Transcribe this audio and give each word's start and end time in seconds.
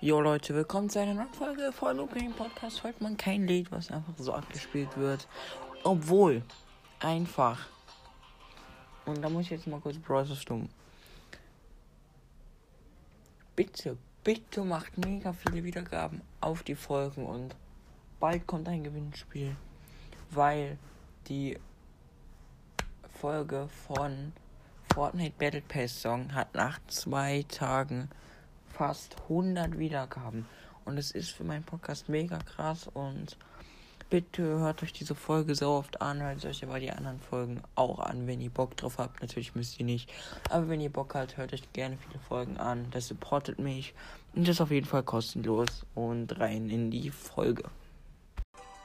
Jo 0.00 0.20
Leute, 0.20 0.54
willkommen 0.54 0.90
zu 0.90 1.00
einer 1.00 1.14
neuen 1.14 1.32
Folge 1.32 1.72
von 1.72 1.96
Looping 1.96 2.32
Podcast. 2.32 2.82
Heute 2.82 3.02
mal 3.02 3.14
kein 3.16 3.46
Lied, 3.46 3.70
was 3.70 3.90
einfach 3.90 4.12
so 4.18 4.34
abgespielt 4.34 4.94
wird. 4.98 5.26
Obwohl, 5.82 6.42
einfach. 7.00 7.68
Und 9.06 9.22
da 9.22 9.30
muss 9.30 9.44
ich 9.44 9.50
jetzt 9.50 9.66
mal 9.66 9.80
kurz 9.80 9.96
Browser 9.96 10.34
stumm. 10.34 10.68
Bitte, 13.56 13.96
bitte 14.24 14.64
macht 14.64 14.98
mega 14.98 15.32
viele 15.32 15.62
Wiedergaben 15.64 16.20
auf 16.40 16.64
die 16.64 16.74
Folgen 16.74 17.24
und 17.24 17.56
bald 18.20 18.46
kommt 18.46 18.68
ein 18.68 18.84
Gewinnspiel. 18.84 19.56
Weil 20.30 20.76
die 21.28 21.56
Folge 23.20 23.68
von 23.86 24.32
Fortnite 24.92 25.34
Battle 25.38 25.62
Pass 25.62 26.02
Song 26.02 26.34
hat 26.34 26.52
nach 26.54 26.78
zwei 26.88 27.44
Tagen 27.48 28.10
fast 28.74 29.16
100 29.28 29.78
Wiedergaben. 29.78 30.46
Und 30.84 30.98
es 30.98 31.12
ist 31.12 31.30
für 31.30 31.44
meinen 31.44 31.64
Podcast 31.64 32.08
mega 32.08 32.38
krass. 32.38 32.88
Und 32.92 33.38
bitte 34.10 34.42
hört 34.42 34.82
euch 34.82 34.92
diese 34.92 35.14
Folge 35.14 35.54
so 35.54 35.70
oft 35.70 36.02
an. 36.02 36.20
Hört 36.20 36.44
euch 36.44 36.64
aber 36.64 36.80
die 36.80 36.90
anderen 36.90 37.20
Folgen 37.20 37.62
auch 37.74 38.00
an, 38.00 38.26
wenn 38.26 38.40
ihr 38.40 38.50
Bock 38.50 38.76
drauf 38.76 38.98
habt. 38.98 39.22
Natürlich 39.22 39.54
müsst 39.54 39.78
ihr 39.78 39.86
nicht. 39.86 40.12
Aber 40.50 40.68
wenn 40.68 40.80
ihr 40.80 40.92
Bock 40.92 41.14
habt, 41.14 41.36
hört 41.36 41.52
euch 41.52 41.72
gerne 41.72 41.96
viele 41.96 42.18
Folgen 42.18 42.58
an. 42.58 42.88
Das 42.90 43.08
supportet 43.08 43.58
mich. 43.58 43.94
Und 44.34 44.48
das 44.48 44.56
ist 44.56 44.60
auf 44.60 44.70
jeden 44.70 44.86
Fall 44.86 45.04
kostenlos. 45.04 45.86
Und 45.94 46.38
rein 46.38 46.68
in 46.68 46.90
die 46.90 47.10
Folge. 47.10 47.64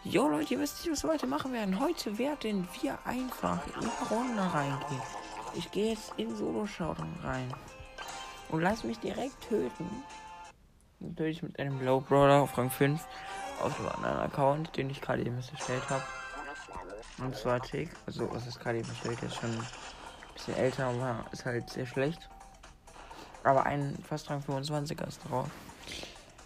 Jo 0.05 0.29
Leute, 0.29 0.53
ihr 0.53 0.59
wisst 0.61 0.85
nicht, 0.85 0.93
was 0.93 1.03
wir 1.03 1.11
heute 1.11 1.27
machen 1.27 1.51
werden. 1.51 1.79
Heute 1.79 2.17
werden 2.17 2.67
wir 2.81 2.97
einfach 3.05 3.59
in 3.67 3.81
die 3.81 4.13
Runde 4.13 4.53
reingehen. 4.53 5.01
Ich 5.55 5.69
gehe 5.71 5.91
jetzt 5.91 6.13
in 6.15 6.33
Solo-Showdown 6.35 7.15
rein. 7.21 7.53
Und 8.49 8.61
lass 8.61 8.83
mich 8.83 8.99
direkt 8.99 9.41
töten. 9.47 10.03
Natürlich 10.99 11.43
mit 11.43 11.57
einem 11.59 11.83
Low 11.85 12.01
Brawler 12.01 12.41
auf 12.41 12.57
Rang 12.57 12.69
5 12.69 13.01
auf 13.61 13.79
einem 13.79 13.89
anderen 13.89 14.19
Account, 14.19 14.75
den 14.75 14.89
ich 14.89 15.01
gerade 15.01 15.21
eben 15.21 15.37
erstellt 15.37 15.89
habe. 15.89 16.03
Und 17.19 17.35
zwar 17.35 17.61
Tick. 17.61 17.89
Also, 18.05 18.29
was 18.33 18.47
ist 18.47 18.59
gerade 18.59 18.79
eben 18.79 18.89
erstellt? 18.89 19.21
ist 19.23 19.35
schon 19.35 19.51
ein 19.51 19.65
bisschen 20.33 20.55
älter, 20.55 20.87
aber 20.87 21.25
ist 21.31 21.45
halt 21.45 21.69
sehr 21.69 21.85
schlecht. 21.85 22.29
Aber 23.43 23.65
ein 23.65 23.97
fast 24.07 24.29
Rang 24.29 24.41
25er 24.41 25.07
ist 25.07 25.21
drauf. 25.29 25.49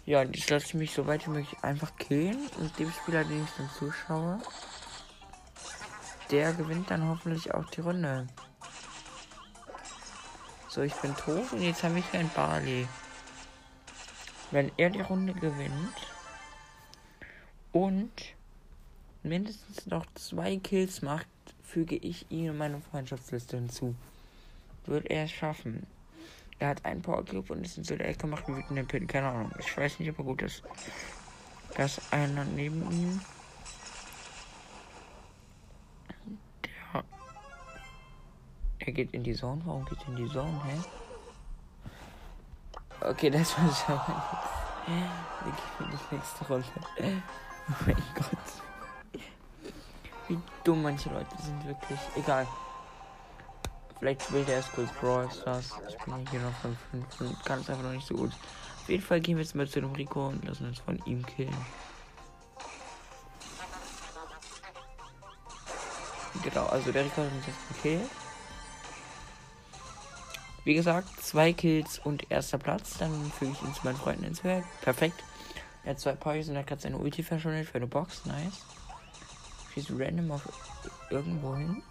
Ja, 0.06 0.20
und 0.20 0.36
jetzt 0.36 0.50
lasse 0.50 0.66
ich 0.66 0.74
mich 0.74 0.92
so 0.92 1.06
weit 1.06 1.26
wie 1.26 1.30
möglich 1.30 1.56
einfach 1.62 1.96
killen. 1.96 2.48
Und 2.58 2.78
dem 2.78 2.92
Spieler, 2.92 3.24
den 3.24 3.42
ich 3.42 3.50
dann 3.56 3.70
zuschaue, 3.70 4.38
der 6.30 6.52
gewinnt 6.52 6.90
dann 6.90 7.08
hoffentlich 7.08 7.54
auch 7.54 7.64
die 7.70 7.80
Runde. 7.80 8.26
So, 10.74 10.82
ich 10.82 10.94
bin 10.94 11.14
tot 11.14 11.52
und 11.52 11.62
jetzt 11.62 11.84
habe 11.84 12.00
ich 12.00 12.14
ein 12.14 12.28
Barley. 12.34 12.88
Wenn 14.50 14.72
er 14.76 14.90
die 14.90 15.02
Runde 15.02 15.32
gewinnt 15.32 15.94
und 17.70 18.10
mindestens 19.22 19.86
noch 19.86 20.04
zwei 20.16 20.56
Kills 20.56 21.00
macht, 21.00 21.28
füge 21.62 21.94
ich 21.94 22.28
ihn 22.28 22.46
in 22.46 22.58
meine 22.58 22.80
Freundschaftsliste 22.80 23.56
hinzu. 23.56 23.94
Wird 24.86 25.06
er 25.06 25.26
es 25.26 25.30
schaffen? 25.30 25.86
Er 26.58 26.70
hat 26.70 26.84
einen 26.84 27.02
Power 27.02 27.24
Cube 27.24 27.52
und 27.52 27.64
ist 27.64 27.78
in 27.78 27.84
so 27.84 27.94
der 27.94 28.08
Ecke 28.08 28.22
gemacht 28.22 28.48
und 28.48 28.56
wütenden 28.56 28.88
Pin. 28.88 29.06
Keine 29.06 29.28
Ahnung. 29.28 29.52
Ich 29.60 29.76
weiß 29.76 30.00
nicht, 30.00 30.10
ob 30.10 30.18
er 30.18 30.24
gut 30.24 30.42
ist. 30.42 30.64
Da 31.76 31.84
ist 31.84 32.00
einer 32.10 32.44
neben 32.44 32.90
ihm. 32.90 33.20
Er 38.86 38.92
geht 38.92 39.14
in 39.14 39.24
die 39.24 39.34
Zone. 39.34 39.62
Warum 39.64 39.84
geht 39.86 39.98
er 40.02 40.08
in 40.08 40.16
die 40.16 40.28
Zone, 40.28 40.60
hä? 40.64 40.78
Okay, 43.00 43.30
das 43.30 43.56
war 43.58 43.74
schon 43.74 43.96
mal 44.06 44.22
Wir 45.44 45.52
gehen 45.52 45.90
in 45.92 45.98
die 46.10 46.14
nächste 46.16 46.46
Runde. 46.46 46.66
Oh 46.76 47.72
mein 47.86 47.96
Gott. 48.14 49.22
Wie 50.28 50.38
dumm 50.64 50.82
manche 50.82 51.08
Leute 51.08 51.36
sind 51.40 51.66
wirklich. 51.66 51.98
Egal. 52.14 52.46
Vielleicht 53.98 54.22
spielt 54.22 54.48
er 54.48 54.56
erst 54.56 54.72
kurz 54.72 54.90
Brawl 55.00 55.30
Stars. 55.30 55.72
Ich 55.88 55.96
bin 56.04 56.26
hier 56.30 56.40
noch 56.40 56.52
von 56.56 56.76
5 56.90 57.20
und 57.20 57.44
kann 57.44 57.60
es 57.60 57.70
einfach 57.70 57.84
noch 57.84 57.92
nicht 57.92 58.06
so 58.06 58.14
gut. 58.14 58.32
Auf 58.82 58.88
jeden 58.88 59.02
Fall 59.02 59.20
gehen 59.20 59.36
wir 59.38 59.44
jetzt 59.44 59.54
mal 59.54 59.66
zu 59.66 59.80
dem 59.80 59.92
Rico 59.92 60.28
und 60.28 60.44
lassen 60.44 60.66
uns 60.66 60.78
von 60.80 61.00
ihm 61.06 61.24
killen. 61.24 61.56
Genau, 66.42 66.66
also 66.66 66.92
der 66.92 67.06
Rico 67.06 67.22
hat 67.22 67.32
uns 67.32 67.46
jetzt 67.46 67.68
gekillt. 67.68 68.10
Wie 70.64 70.74
gesagt, 70.74 71.22
zwei 71.22 71.52
Kills 71.52 71.98
und 71.98 72.30
erster 72.30 72.58
Platz. 72.58 72.96
Dann 72.98 73.30
füge 73.32 73.52
ich 73.52 73.62
ihn 73.62 73.74
zu 73.74 73.84
meinen 73.84 73.96
Freunden 73.96 74.24
ins 74.24 74.42
Werk. 74.42 74.64
Perfekt. 74.80 75.22
Er 75.84 75.90
hat 75.90 76.00
zwei 76.00 76.12
Poys 76.12 76.48
und 76.48 76.56
er 76.56 76.64
hat 76.64 76.80
seine 76.80 76.96
Ulti 76.96 77.22
verschwunden 77.22 77.64
für 77.64 77.74
eine 77.74 77.86
Box. 77.86 78.24
Nice. 78.24 78.64
Schießt 79.74 79.90
random 79.90 80.30
auf 80.30 80.48
irgendwo 81.10 81.54
hin. 81.54 81.82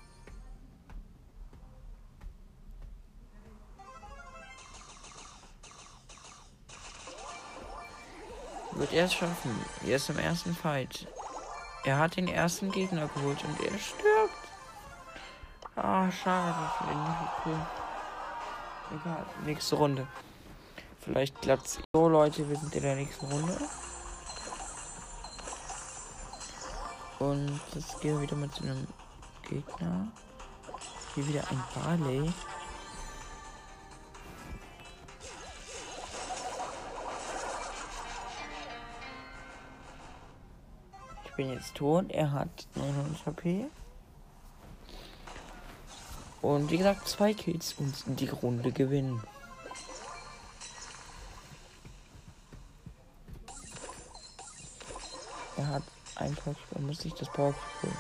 Wird 8.76 8.92
er 8.92 9.06
es 9.06 9.14
schaffen? 9.14 9.52
Er 9.86 9.98
ist 9.98 10.10
im 10.10 10.18
ersten 10.18 10.56
Fight. 10.56 11.08
Er 11.84 12.00
hat 12.00 12.16
den 12.16 12.28
ersten 12.28 12.72
Gegner 12.72 13.08
geholt 13.14 13.44
und 13.44 13.60
er 13.60 13.78
stirbt. 13.78 14.34
Ah, 15.76 16.10
schade 16.12 16.72
für 16.78 16.86
den 16.86 16.98
Cool. 17.46 17.83
Egal, 18.92 19.26
nächste 19.46 19.76
Runde. 19.76 20.08
Vielleicht 21.00 21.42
klappt's. 21.42 21.80
So, 21.94 22.08
Leute, 22.08 22.48
wir 22.48 22.56
sind 22.56 22.74
in 22.76 22.82
der 22.82 22.96
nächsten 22.96 23.26
Runde. 23.26 23.58
Und 27.20 27.60
jetzt 27.74 28.02
gehen 28.02 28.16
wir 28.16 28.22
wieder 28.22 28.36
mit 28.36 28.54
zu 28.54 28.64
einem 28.64 28.88
Gegner. 29.50 30.08
Hier 31.16 31.28
wieder 31.28 31.44
ein 31.50 31.64
Barley. 31.74 32.34
Ich 41.26 41.34
bin 41.36 41.50
jetzt 41.50 41.76
tot. 41.76 42.12
Er 42.12 42.32
hat 42.32 42.68
900 42.76 43.26
HP. 43.26 43.66
Und 46.44 46.70
wie 46.72 46.78
gesagt, 46.78 47.08
zwei 47.08 47.34
Kills 47.34 47.74
und 47.80 48.20
die 48.20 48.28
Runde 48.28 48.74
gewinnen. 48.74 49.24
Er 55.56 55.68
hat 55.68 55.84
ein 56.18 56.36
Power 56.36 56.56
Er 56.76 56.82
muss 56.82 57.00
sich 57.00 57.14
das 57.14 57.30
Power 57.30 57.56
holen. 57.82 57.98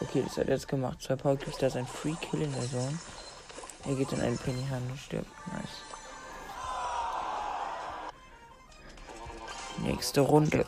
Okay, 0.00 0.22
das 0.24 0.36
hat 0.36 0.48
er 0.48 0.54
jetzt 0.54 0.66
gemacht. 0.66 1.00
Zwei 1.00 1.14
Power 1.14 1.36
Cubes, 1.36 1.56
da 1.58 1.68
ist 1.68 1.76
ein 1.76 1.86
Free 1.86 2.16
Kill 2.20 2.42
in 2.42 2.52
der 2.52 2.68
Zone. 2.68 2.98
Er 3.84 3.94
geht 3.94 4.12
in 4.12 4.20
eine 4.22 4.36
Penny 4.36 4.66
Hand 4.68 4.90
und 4.90 4.98
stirbt. 4.98 5.30
Nice. 5.52 5.68
Nächste 9.78 10.22
Runde. 10.22 10.66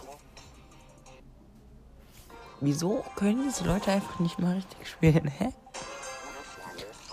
Wieso 2.60 3.04
können 3.16 3.48
diese 3.48 3.64
Leute 3.64 3.90
einfach 3.90 4.20
nicht 4.20 4.38
mal 4.38 4.54
richtig 4.54 4.88
spielen, 4.88 5.26
hä? 5.26 5.52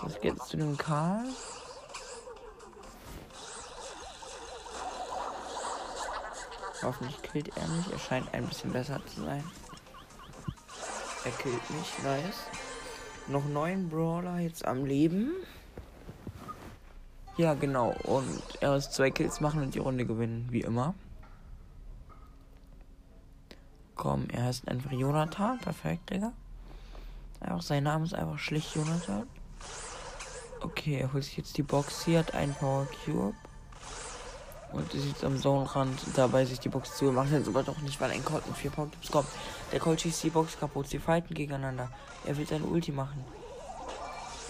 Was 0.02 0.20
geht 0.20 0.42
zu 0.42 0.56
dem 0.56 0.76
Karl? 0.76 1.24
Hoffentlich 6.82 7.20
killt 7.22 7.56
er 7.56 7.68
mich. 7.68 7.92
Er 7.92 7.98
scheint 7.98 8.32
ein 8.32 8.46
bisschen 8.46 8.72
besser 8.72 9.00
zu 9.06 9.22
sein. 9.22 9.44
Er 11.24 11.32
killt 11.32 11.70
mich, 11.70 12.02
nice. 12.04 12.44
Noch 13.26 13.44
neun 13.44 13.88
Brawler 13.88 14.38
jetzt 14.38 14.64
am 14.64 14.84
Leben. 14.84 15.32
Ja, 17.36 17.54
genau. 17.54 17.94
Und 18.04 18.42
er 18.60 18.72
muss 18.72 18.90
zwei 18.90 19.10
Kills 19.10 19.40
machen 19.40 19.62
und 19.62 19.74
die 19.74 19.80
Runde 19.80 20.06
gewinnen, 20.06 20.46
wie 20.50 20.60
immer. 20.60 20.94
Komm, 23.96 24.28
er 24.30 24.44
heißt 24.44 24.68
einfach 24.68 24.92
Jonathan. 24.92 25.58
Perfekt, 25.58 26.10
Digga. 26.10 26.32
Einfach 27.40 27.62
sein 27.62 27.84
Name 27.84 28.04
ist 28.04 28.14
einfach 28.14 28.38
schlicht 28.38 28.74
Jonathan. 28.74 29.26
Okay, 30.60 31.00
er 31.00 31.12
holt 31.12 31.24
sich 31.24 31.36
jetzt 31.36 31.56
die 31.56 31.62
Box 31.62 32.04
hier, 32.04 32.20
hat 32.20 32.34
einen 32.34 32.54
Power 32.54 32.86
Cube. 33.04 33.34
Und 34.72 34.92
ist 34.92 35.06
jetzt 35.06 35.24
am 35.24 35.38
Zonenrand 35.38 35.98
dabei, 36.14 36.44
sich 36.44 36.60
die 36.60 36.68
Box 36.68 36.96
zu 36.96 37.06
machen. 37.06 37.32
Jetzt 37.32 37.48
aber 37.48 37.62
doch 37.62 37.78
nicht, 37.78 38.00
weil 38.00 38.10
ein 38.10 38.24
Colt 38.24 38.46
mit 38.46 38.56
vier 38.56 38.70
Power 38.70 38.90
Cubes 38.90 39.10
kommt. 39.10 39.28
Der 39.72 39.80
Colt 39.80 40.00
schießt 40.00 40.24
die 40.24 40.30
Box 40.30 40.58
kaputt. 40.58 40.88
Sie 40.88 40.98
fighten 40.98 41.32
gegeneinander. 41.32 41.90
Er 42.26 42.36
will 42.36 42.46
seine 42.46 42.64
Ulti 42.64 42.92
machen. 42.92 43.24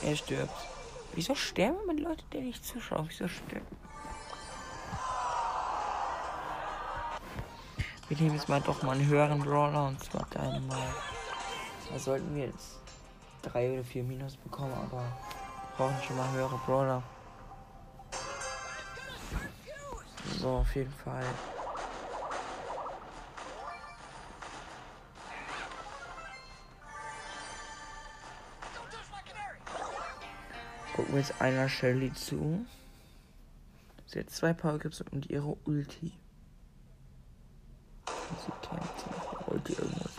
Er 0.02 0.16
stirbt. 0.16 0.54
Wieso 1.14 1.34
sterben 1.34 1.78
mit 1.86 2.00
Leute, 2.00 2.24
die 2.32 2.40
nicht 2.40 2.64
zuschauen? 2.64 3.06
Wieso 3.08 3.28
sterben? 3.28 3.66
Wir 8.08 8.16
nehmen 8.16 8.36
jetzt 8.36 8.48
mal 8.48 8.60
doch 8.60 8.82
mal 8.82 8.92
einen 8.92 9.06
höheren 9.06 9.40
Brawler 9.40 9.88
und 9.88 10.02
zwar 10.02 10.26
Dynamite. 10.32 10.76
Da 11.92 11.98
sollten 11.98 12.34
wir 12.34 12.46
jetzt 12.46 12.78
drei 13.42 13.70
oder 13.72 13.84
vier 13.84 14.02
Minus 14.02 14.36
bekommen, 14.36 14.72
aber 14.72 15.04
brauchen 15.78 16.02
schon 16.02 16.16
mal 16.16 16.28
höhere 16.32 16.58
Brawler. 16.66 17.02
So, 20.40 20.48
auf 20.48 20.74
jeden 20.74 20.92
Fall. 20.92 21.24
Gucken 30.96 31.14
wir 31.14 31.20
jetzt 31.20 31.40
einer 31.40 31.68
Shelly 31.68 32.12
zu. 32.12 32.66
Sie 34.06 34.18
hat 34.18 34.30
zwei 34.30 34.52
Power 34.52 34.80
Gips 34.80 35.00
und 35.12 35.30
ihre 35.30 35.56
Ulti. 35.64 36.12
Sie 38.04 38.52
kämpft 38.66 39.04
Ulti 39.46 39.74
irgendwas. 39.74 40.12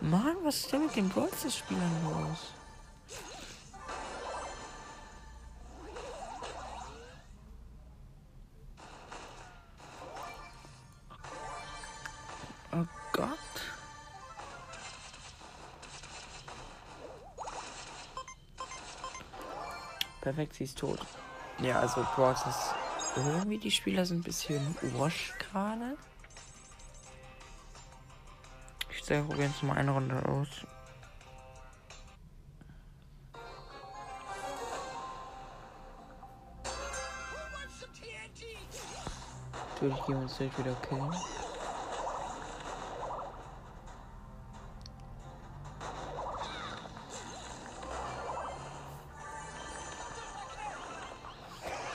Mann, 0.00 0.36
was 0.42 0.56
ist 0.56 0.72
denn 0.72 0.86
mit 0.86 0.96
den 0.96 1.08
Brawlstars-Spielern 1.08 2.02
los? 2.02 2.55
Oh 12.76 12.86
Gott. 13.12 13.30
Perfekt, 20.20 20.54
sie 20.54 20.64
ist 20.64 20.76
tot. 20.78 20.98
Ja, 21.58 21.80
also 21.80 22.06
Bros 22.14 22.44
ist 22.46 22.74
irgendwie 23.16 23.56
die 23.58 23.70
Spieler 23.70 24.04
sind 24.04 24.18
ein 24.18 24.22
bisschen 24.24 24.76
wash 24.98 25.32
gerade. 25.38 25.96
Ich 28.90 29.02
zeige 29.04 29.34
jetzt 29.36 29.62
mal 29.62 29.78
eine 29.78 29.92
Runde 29.92 30.22
aus. 30.28 30.48
Natürlich 39.70 40.04
gehen 40.04 40.14
wir 40.14 40.22
uns 40.22 40.36
gleich 40.36 40.58
wieder 40.58 40.74
killen. 40.88 41.14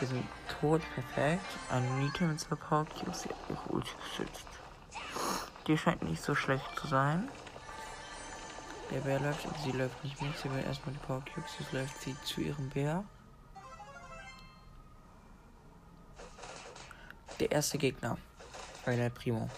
Wir 0.02 0.08
sind 0.08 0.26
tot, 0.60 0.82
perfekt. 0.96 1.46
Anita 1.70 2.26
mit 2.26 2.40
zwei 2.40 2.56
Power 2.56 2.86
Cubes, 2.86 3.22
die 3.22 3.72
Ulti 3.72 3.92
geschützt. 4.04 4.48
Die 5.68 5.78
scheint 5.78 6.02
nicht 6.02 6.24
so 6.24 6.34
schlecht 6.34 6.66
zu 6.76 6.88
sein. 6.88 7.30
Der 8.90 9.02
Bär 9.02 9.20
läuft, 9.20 9.46
aber 9.46 9.60
sie 9.60 9.72
läuft 9.72 10.04
nicht 10.04 10.20
mit. 10.20 10.36
Sie 10.40 10.50
will 10.52 10.64
erstmal 10.64 10.96
die 10.96 11.06
Power 11.06 11.24
Cubes, 11.32 11.52
jetzt 11.60 11.72
läuft 11.72 12.02
sie 12.02 12.16
zu 12.24 12.42
ihrem 12.42 12.68
Bär. 12.70 13.04
Der 17.40 17.52
erste 17.52 17.78
Gegner. 17.78 18.18
Bei 18.84 18.96
der 18.96 19.12
Primo. 19.12 19.52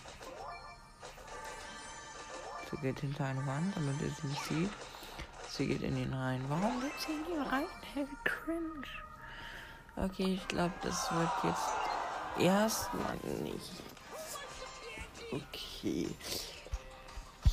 Sie 2.70 2.78
geht 2.82 3.00
hinter 3.00 3.24
eine 3.24 3.48
Wand, 3.48 3.74
damit 3.78 4.02
er 4.02 4.10
sie 4.10 4.28
nicht 4.28 4.44
sieht. 4.44 4.72
Sie 5.48 5.68
geht 5.68 5.84
in 5.84 5.96
den 5.96 6.14
rein. 6.14 6.44
Warum 6.50 6.82
geht 6.82 7.00
sie 7.00 7.14
in 7.14 7.24
den 7.24 7.42
rein? 7.44 7.66
Heavy 7.94 8.18
Cringe. 8.26 8.88
Okay, 9.96 10.40
ich 10.42 10.48
glaube, 10.48 10.74
das 10.82 11.12
wird 11.12 11.30
jetzt 11.44 11.74
erstmal 12.40 13.16
nicht. 13.42 13.72
Okay. 15.32 16.10